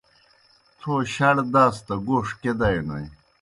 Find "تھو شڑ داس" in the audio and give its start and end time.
0.79-1.75